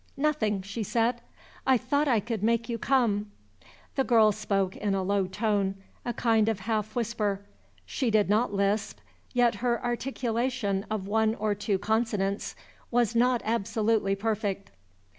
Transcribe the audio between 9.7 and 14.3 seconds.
articulation of one or two consonants was not absolutely